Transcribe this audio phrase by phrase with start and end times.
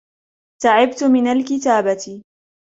[0.61, 2.23] .تعبت من الكتابة